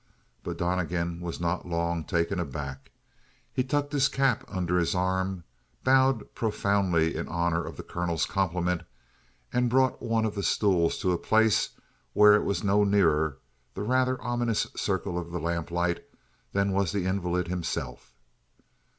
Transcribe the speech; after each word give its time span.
But 0.41 0.57
Donnegan 0.57 1.19
was 1.19 1.39
not 1.39 1.67
long 1.67 2.03
taken 2.05 2.39
aback. 2.39 2.89
He 3.53 3.63
tucked 3.63 3.93
his 3.93 4.07
cap 4.09 4.43
under 4.47 4.79
his 4.79 4.95
arm, 4.95 5.43
bowed 5.83 6.33
profoundly 6.33 7.15
in 7.15 7.27
honor 7.27 7.63
of 7.63 7.77
the 7.77 7.83
colonel's 7.83 8.25
compliments, 8.25 8.85
and 9.53 9.69
brought 9.69 10.01
one 10.01 10.25
of 10.25 10.33
the 10.33 10.41
stools 10.41 10.97
to 11.01 11.11
a 11.11 11.19
place 11.19 11.69
where 12.13 12.33
it 12.33 12.45
was 12.45 12.63
no 12.63 12.83
nearer 12.83 13.37
the 13.75 13.83
rather 13.83 14.19
ominous 14.23 14.65
circle 14.75 15.19
of 15.19 15.29
the 15.29 15.39
lamplight 15.39 16.03
than 16.51 16.71
was 16.71 16.91
the 16.91 17.05
invalid 17.05 17.47
himself. 17.47 18.11